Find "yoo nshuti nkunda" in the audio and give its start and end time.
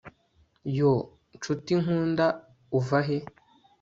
0.77-2.27